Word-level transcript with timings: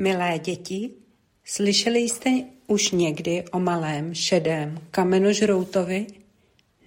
Milé 0.00 0.38
děti, 0.38 0.90
slyšeli 1.44 1.98
jste 1.98 2.30
už 2.66 2.90
někdy 2.90 3.44
o 3.52 3.58
malém 3.60 4.14
šedém 4.14 4.80
kamenožroutovi? 4.90 6.06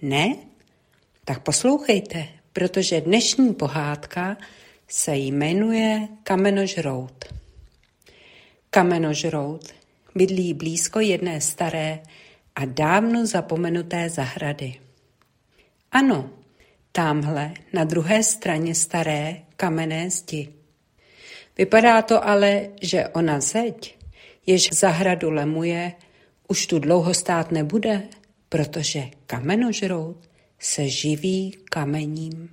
Ne? 0.02 0.36
Tak 1.24 1.42
poslouchejte, 1.42 2.28
protože 2.52 3.00
dnešní 3.00 3.54
pohádka 3.54 4.36
se 4.88 5.16
jmenuje 5.16 6.08
Kamenožrout. 6.22 7.24
Kamenožrout 8.70 9.74
bydlí 10.14 10.54
blízko 10.54 11.00
jedné 11.00 11.40
staré 11.40 12.02
a 12.54 12.64
dávno 12.64 13.26
zapomenuté 13.26 14.10
zahrady. 14.10 14.74
Ano, 15.92 16.30
tamhle 16.92 17.54
na 17.72 17.84
druhé 17.84 18.22
straně 18.22 18.74
staré 18.74 19.42
kamenné 19.56 20.10
zdi. 20.10 20.63
Vypadá 21.58 22.02
to 22.02 22.28
ale, 22.28 22.68
že 22.82 23.08
ona 23.08 23.40
zeď, 23.40 23.98
jež 24.46 24.68
zahradu 24.72 25.30
lemuje, 25.30 25.92
už 26.48 26.66
tu 26.66 26.78
dlouho 26.78 27.14
stát 27.14 27.52
nebude, 27.52 28.02
protože 28.48 29.02
kamenožrout 29.26 30.16
se 30.58 30.88
živí 30.88 31.58
kamením. 31.64 32.50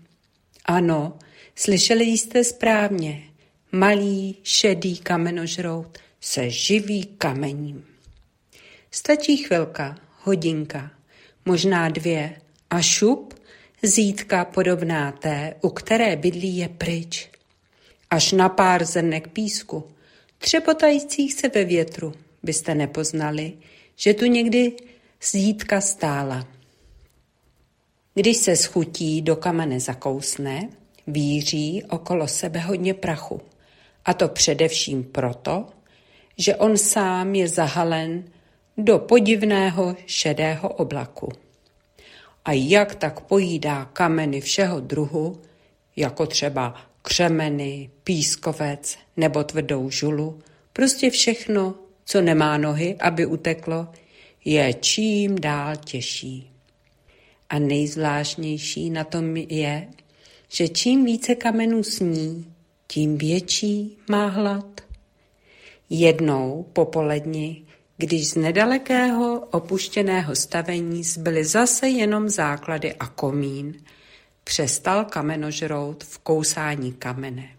Ano, 0.65 1.19
slyšeli 1.55 2.03
jste 2.03 2.43
správně, 2.43 3.23
malý 3.71 4.37
šedý 4.43 4.97
kamenožrout 4.97 5.97
se 6.21 6.49
živí 6.49 7.05
kamením. 7.05 7.85
Stačí 8.91 9.37
chvilka, 9.37 9.97
hodinka, 10.23 10.91
možná 11.45 11.89
dvě 11.89 12.41
a 12.69 12.81
šup, 12.81 13.33
zítka 13.83 14.45
podobná 14.45 15.11
té, 15.11 15.55
u 15.61 15.69
které 15.69 16.15
bydlí 16.15 16.57
je 16.57 16.69
pryč 16.69 17.29
až 18.11 18.31
na 18.31 18.49
pár 18.49 18.85
zrnek 18.85 19.27
písku, 19.27 19.83
třepotajících 20.37 21.33
se 21.33 21.49
ve 21.49 21.63
větru, 21.63 22.13
byste 22.43 22.75
nepoznali, 22.75 23.53
že 23.95 24.13
tu 24.13 24.25
někdy 24.25 24.73
zítka 25.31 25.81
stála. 25.81 26.47
Když 28.13 28.37
se 28.37 28.55
schutí 28.55 29.21
do 29.21 29.35
kamene 29.35 29.79
zakousne, 29.79 30.69
víří 31.07 31.83
okolo 31.89 32.27
sebe 32.27 32.59
hodně 32.59 32.93
prachu. 32.93 33.41
A 34.05 34.13
to 34.13 34.27
především 34.27 35.03
proto, 35.03 35.65
že 36.37 36.55
on 36.55 36.77
sám 36.77 37.35
je 37.35 37.47
zahalen 37.47 38.23
do 38.77 38.99
podivného 38.99 39.95
šedého 40.05 40.69
oblaku. 40.69 41.29
A 42.45 42.51
jak 42.51 42.95
tak 42.95 43.21
pojídá 43.21 43.85
kameny 43.85 44.41
všeho 44.41 44.79
druhu, 44.79 45.41
jako 45.95 46.25
třeba 46.25 46.90
křemeny, 47.01 47.89
pískovec 48.03 48.97
nebo 49.17 49.43
tvrdou 49.43 49.89
žulu, 49.89 50.39
prostě 50.73 51.09
všechno, 51.09 51.75
co 52.05 52.21
nemá 52.21 52.57
nohy, 52.57 52.95
aby 52.99 53.25
uteklo, 53.25 53.87
je 54.45 54.73
čím 54.73 55.35
dál 55.35 55.75
těžší. 55.75 56.51
A 57.49 57.59
nejzvláštnější 57.59 58.89
na 58.89 59.03
tom 59.03 59.37
je, 59.37 59.87
že 60.49 60.67
čím 60.67 61.05
více 61.05 61.35
kamenů 61.35 61.83
sní, 61.83 62.53
tím 62.87 63.17
větší 63.17 63.97
má 64.09 64.27
hlad. 64.27 64.81
Jednou 65.89 66.65
popoledni, 66.73 67.63
když 67.97 68.29
z 68.29 68.35
nedalekého 68.35 69.39
opuštěného 69.51 70.35
stavení 70.35 71.03
zbyly 71.03 71.45
zase 71.45 71.89
jenom 71.89 72.29
základy 72.29 72.93
a 72.93 73.07
komín, 73.07 73.73
Přestal 74.43 75.05
kamenožrout 75.05 76.03
v 76.03 76.17
kousání 76.19 76.93
kamene. 76.93 77.49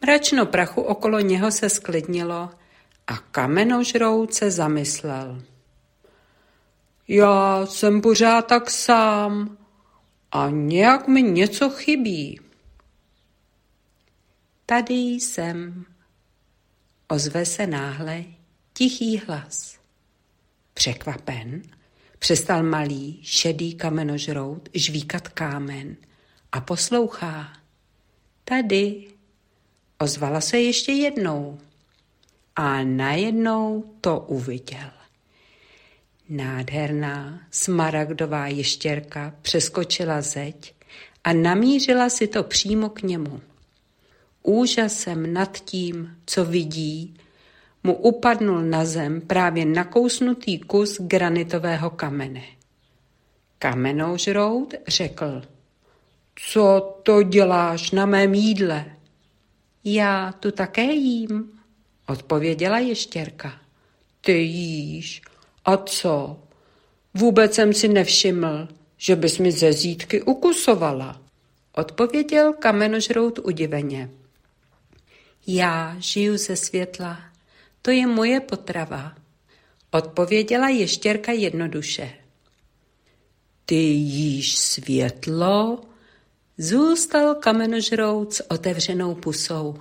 Mračno 0.00 0.46
prachu 0.46 0.80
okolo 0.80 1.20
něho 1.20 1.50
se 1.50 1.68
sklidnilo 1.68 2.50
a 3.06 3.16
kamenožrout 3.16 4.34
se 4.34 4.50
zamyslel. 4.50 5.42
Já 7.08 7.66
jsem 7.66 8.00
pořád 8.00 8.42
tak 8.42 8.70
sám 8.70 9.58
a 10.32 10.50
nějak 10.50 11.08
mi 11.08 11.22
něco 11.22 11.70
chybí. 11.70 12.40
Tady 14.66 14.94
jsem, 14.94 15.84
ozve 17.08 17.46
se 17.46 17.66
náhle 17.66 18.24
tichý 18.72 19.18
hlas. 19.18 19.78
Překvapen 20.74 21.62
Přestal 22.18 22.62
malý, 22.62 23.20
šedý 23.22 23.74
kamenožrout 23.74 24.68
žvíkat 24.74 25.28
kámen 25.28 25.96
a 26.52 26.60
poslouchá. 26.60 27.52
Tady. 28.44 29.04
Ozvala 29.98 30.40
se 30.40 30.60
ještě 30.60 30.92
jednou. 30.92 31.58
A 32.56 32.82
najednou 32.82 33.94
to 34.00 34.20
uviděl. 34.20 34.90
Nádherná 36.28 37.40
smaragdová 37.50 38.46
ještěrka 38.46 39.34
přeskočila 39.42 40.20
zeď 40.20 40.74
a 41.24 41.32
namířila 41.32 42.10
si 42.10 42.26
to 42.26 42.42
přímo 42.42 42.88
k 42.88 43.02
němu. 43.02 43.40
Úžasem 44.42 45.32
nad 45.32 45.58
tím, 45.58 46.16
co 46.26 46.44
vidí, 46.44 47.14
mu 47.84 47.94
upadnul 47.94 48.62
na 48.62 48.84
zem 48.84 49.20
právě 49.20 49.64
nakousnutý 49.64 50.58
kus 50.58 51.00
granitového 51.00 51.90
kamene. 51.90 52.42
Kamenožrout 53.58 54.74
řekl, 54.88 55.42
co 56.34 56.98
to 57.02 57.22
děláš 57.22 57.90
na 57.90 58.06
mém 58.06 58.34
jídle? 58.34 58.84
Já 59.84 60.32
tu 60.32 60.50
také 60.50 60.84
jím, 60.84 61.50
odpověděla 62.06 62.78
ještěrka. 62.78 63.52
Ty 64.20 64.32
jíš? 64.32 65.22
A 65.64 65.76
co? 65.76 66.36
Vůbec 67.14 67.54
jsem 67.54 67.72
si 67.72 67.88
nevšiml, 67.88 68.68
že 68.96 69.16
bys 69.16 69.38
mi 69.38 69.52
ze 69.52 69.72
zítky 69.72 70.22
ukusovala, 70.22 71.20
odpověděl 71.74 72.52
kamenožrout 72.52 73.38
udiveně. 73.38 74.10
Já 75.46 75.96
žiju 75.98 76.36
ze 76.36 76.56
světla 76.56 77.20
to 77.88 77.92
je 77.92 78.06
moje 78.06 78.40
potrava, 78.40 79.12
odpověděla 79.90 80.68
ještěrka 80.68 81.32
jednoduše. 81.32 82.10
Ty 83.64 83.74
jíš 83.74 84.58
světlo? 84.58 85.80
Zůstal 86.58 87.34
kamenožrout 87.34 88.34
s 88.34 88.50
otevřenou 88.50 89.14
pusou. 89.14 89.78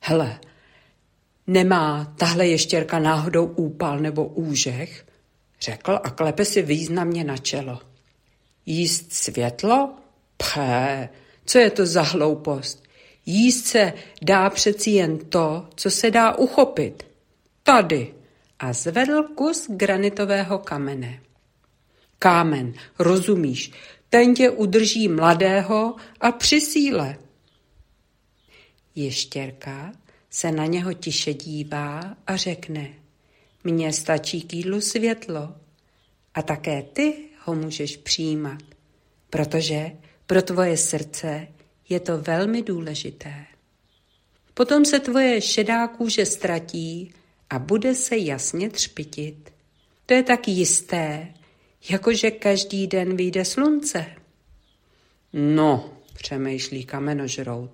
Hele, 0.00 0.40
nemá 1.46 2.14
tahle 2.18 2.46
ještěrka 2.46 2.98
náhodou 2.98 3.44
úpal 3.46 3.98
nebo 3.98 4.24
úžech? 4.24 5.06
Řekl 5.60 5.98
a 6.02 6.10
klepe 6.10 6.44
si 6.44 6.62
významně 6.62 7.24
na 7.24 7.36
čelo. 7.36 7.80
Jíst 8.66 9.12
světlo? 9.12 9.94
Pché, 10.36 11.08
co 11.44 11.58
je 11.58 11.70
to 11.70 11.86
za 11.86 12.02
hloupost? 12.02 12.85
Jíst 13.26 13.66
se 13.66 13.92
dá 14.22 14.50
přeci 14.50 14.90
jen 14.90 15.18
to, 15.18 15.68
co 15.74 15.90
se 15.90 16.10
dá 16.10 16.34
uchopit. 16.34 17.06
Tady. 17.62 18.14
A 18.58 18.72
zvedl 18.72 19.22
kus 19.22 19.66
granitového 19.70 20.58
kamene. 20.58 21.22
Kámen, 22.18 22.74
rozumíš, 22.98 23.72
ten 24.08 24.34
tě 24.34 24.50
udrží 24.50 25.08
mladého 25.08 25.96
a 26.20 26.32
při 26.32 26.60
síle. 26.60 27.16
Ještěrka 28.94 29.92
se 30.30 30.52
na 30.52 30.66
něho 30.66 30.92
tiše 30.92 31.34
dívá 31.34 32.16
a 32.26 32.36
řekne, 32.36 32.88
mně 33.64 33.92
stačí 33.92 34.42
k 34.42 34.54
jídlu 34.54 34.80
světlo 34.80 35.54
a 36.34 36.42
také 36.42 36.82
ty 36.82 37.14
ho 37.44 37.54
můžeš 37.54 37.96
přijímat, 37.96 38.62
protože 39.30 39.90
pro 40.26 40.42
tvoje 40.42 40.76
srdce 40.76 41.48
je 41.88 42.00
to 42.00 42.18
velmi 42.18 42.62
důležité. 42.62 43.46
Potom 44.54 44.84
se 44.84 45.00
tvoje 45.00 45.40
šedá 45.40 45.88
kůže 45.88 46.26
ztratí 46.26 47.12
a 47.50 47.58
bude 47.58 47.94
se 47.94 48.16
jasně 48.16 48.70
třpitit. 48.70 49.52
To 50.06 50.14
je 50.14 50.22
tak 50.22 50.48
jisté, 50.48 51.34
jakože 51.90 52.30
každý 52.30 52.86
den 52.86 53.16
vyjde 53.16 53.44
slunce. 53.44 54.06
No, 55.32 55.92
přemýšlí 56.14 56.84
kamenožrout, 56.84 57.70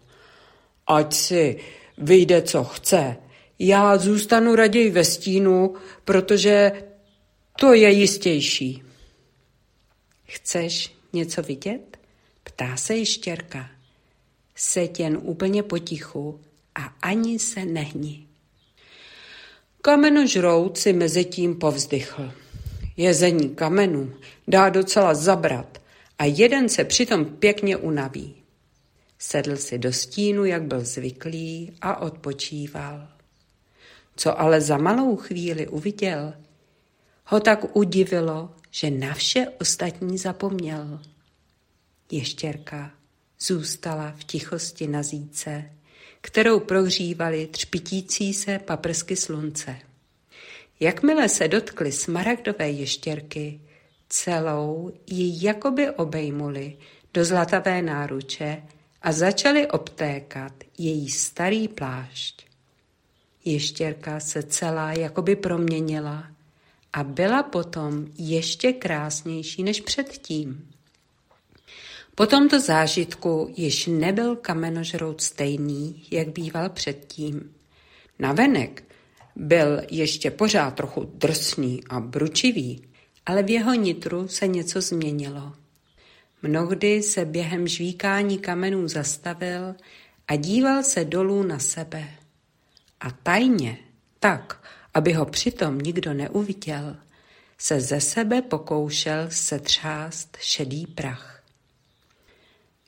ať 0.86 1.14
si 1.14 1.60
vyjde, 1.98 2.42
co 2.42 2.64
chce. 2.64 3.16
Já 3.58 3.98
zůstanu 3.98 4.54
raději 4.54 4.90
ve 4.90 5.04
stínu, 5.04 5.74
protože 6.04 6.72
to 7.58 7.74
je 7.74 7.90
jistější. 7.90 8.82
Chceš 10.24 10.94
něco 11.12 11.42
vidět? 11.42 11.98
Ptá 12.44 12.76
se 12.76 12.96
ještěrka 12.96 13.70
seď 14.54 15.00
jen 15.00 15.18
úplně 15.22 15.62
potichu 15.62 16.40
a 16.74 16.80
ani 17.02 17.38
se 17.38 17.64
nehni. 17.64 18.26
Kamenožrout 19.80 20.78
si 20.78 20.92
mezi 20.92 21.24
tím 21.24 21.58
povzdychl. 21.58 22.32
Jezení 22.96 23.54
kamenů 23.54 24.12
dá 24.48 24.68
docela 24.68 25.14
zabrat 25.14 25.78
a 26.18 26.24
jeden 26.24 26.68
se 26.68 26.84
přitom 26.84 27.24
pěkně 27.24 27.76
unaví. 27.76 28.34
Sedl 29.18 29.56
si 29.56 29.78
do 29.78 29.92
stínu, 29.92 30.44
jak 30.44 30.62
byl 30.62 30.84
zvyklý 30.84 31.72
a 31.80 31.96
odpočíval. 31.96 33.08
Co 34.16 34.40
ale 34.40 34.60
za 34.60 34.78
malou 34.78 35.16
chvíli 35.16 35.68
uviděl, 35.68 36.34
ho 37.26 37.40
tak 37.40 37.76
udivilo, 37.76 38.50
že 38.70 38.90
na 38.90 39.14
vše 39.14 39.46
ostatní 39.60 40.18
zapomněl. 40.18 41.00
Ještěrka 42.10 42.90
zůstala 43.42 44.14
v 44.16 44.24
tichosti 44.24 44.86
na 44.86 45.02
zíce, 45.02 45.70
kterou 46.20 46.60
prohřívaly 46.60 47.46
třpitící 47.46 48.34
se 48.34 48.58
paprsky 48.58 49.16
slunce. 49.16 49.76
Jakmile 50.80 51.28
se 51.28 51.48
dotkly 51.48 51.92
smaragdové 51.92 52.70
ještěrky, 52.70 53.60
celou 54.08 54.92
ji 55.06 55.46
jakoby 55.46 55.90
obejmuli 55.90 56.76
do 57.14 57.24
zlatavé 57.24 57.82
náruče 57.82 58.62
a 59.02 59.12
začali 59.12 59.66
obtékat 59.66 60.52
její 60.78 61.08
starý 61.08 61.68
plášť. 61.68 62.46
Ještěrka 63.44 64.20
se 64.20 64.42
celá 64.42 64.92
jakoby 64.92 65.36
proměnila 65.36 66.26
a 66.92 67.04
byla 67.04 67.42
potom 67.42 68.06
ještě 68.18 68.72
krásnější 68.72 69.62
než 69.62 69.80
předtím. 69.80 70.71
Po 72.14 72.26
tomto 72.26 72.60
zážitku 72.60 73.52
již 73.56 73.86
nebyl 73.86 74.36
kamenožrout 74.36 75.20
stejný, 75.20 76.02
jak 76.10 76.28
býval 76.28 76.68
předtím. 76.68 77.54
Navenek 78.18 78.84
byl 79.36 79.82
ještě 79.90 80.30
pořád 80.30 80.74
trochu 80.74 81.10
drsný 81.14 81.80
a 81.88 82.00
bručivý, 82.00 82.82
ale 83.26 83.42
v 83.42 83.50
jeho 83.50 83.74
nitru 83.74 84.28
se 84.28 84.46
něco 84.46 84.80
změnilo. 84.80 85.52
Mnohdy 86.42 87.02
se 87.02 87.24
během 87.24 87.68
žvíkání 87.68 88.38
kamenů 88.38 88.88
zastavil 88.88 89.74
a 90.28 90.36
díval 90.36 90.82
se 90.82 91.04
dolů 91.04 91.42
na 91.42 91.58
sebe. 91.58 92.08
A 93.00 93.10
tajně, 93.10 93.78
tak, 94.20 94.64
aby 94.94 95.12
ho 95.12 95.26
přitom 95.26 95.78
nikdo 95.78 96.14
neuviděl, 96.14 96.96
se 97.58 97.80
ze 97.80 98.00
sebe 98.00 98.42
pokoušel 98.42 99.26
setřást 99.28 100.36
šedý 100.40 100.86
prach. 100.86 101.41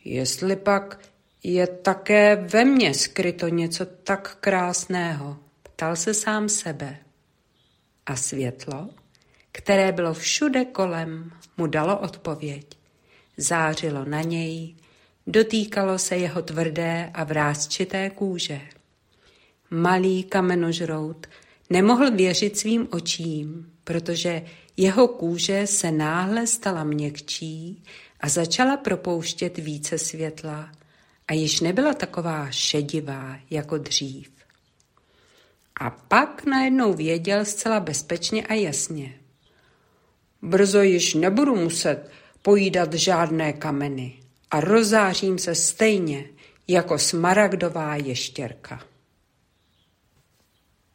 Jestli 0.04 0.56
pak 0.56 1.00
je 1.42 1.66
také 1.66 2.36
ve 2.36 2.64
mně 2.64 2.94
skryto 2.94 3.48
něco 3.48 3.86
tak 3.86 4.36
krásného, 4.40 5.36
ptal 5.62 5.96
se 5.96 6.14
sám 6.14 6.48
sebe. 6.48 6.98
A 8.06 8.16
světlo, 8.16 8.88
které 9.52 9.92
bylo 9.92 10.14
všude 10.14 10.64
kolem, 10.64 11.30
mu 11.56 11.66
dalo 11.66 11.98
odpověď. 11.98 12.66
Zářilo 13.36 14.04
na 14.04 14.22
něj, 14.22 14.74
dotýkalo 15.26 15.98
se 15.98 16.16
jeho 16.16 16.42
tvrdé 16.42 17.10
a 17.14 17.24
vrázčité 17.24 18.10
kůže. 18.10 18.60
Malý 19.70 20.24
kamenožrout 20.24 21.26
nemohl 21.70 22.10
věřit 22.10 22.58
svým 22.58 22.88
očím, 22.90 23.72
protože 23.84 24.42
jeho 24.76 25.08
kůže 25.08 25.66
se 25.66 25.90
náhle 25.90 26.46
stala 26.46 26.84
měkčí 26.84 27.82
a 28.24 28.28
začala 28.28 28.76
propouštět 28.76 29.58
více 29.58 29.98
světla 29.98 30.70
a 31.28 31.32
již 31.32 31.60
nebyla 31.60 31.94
taková 31.94 32.50
šedivá 32.50 33.36
jako 33.50 33.78
dřív. 33.78 34.30
A 35.80 35.90
pak 35.90 36.44
najednou 36.46 36.94
věděl 36.94 37.44
zcela 37.44 37.80
bezpečně 37.80 38.46
a 38.46 38.54
jasně. 38.54 39.14
Brzo 40.42 40.82
již 40.82 41.14
nebudu 41.14 41.56
muset 41.56 42.10
pojídat 42.42 42.94
žádné 42.94 43.52
kameny 43.52 44.14
a 44.50 44.60
rozářím 44.60 45.38
se 45.38 45.54
stejně 45.54 46.24
jako 46.68 46.98
smaragdová 46.98 47.96
ještěrka. 47.96 48.84